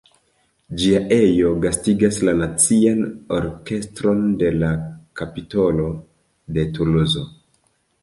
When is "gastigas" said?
1.65-2.17